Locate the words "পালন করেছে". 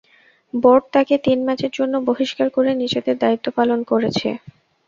3.57-4.29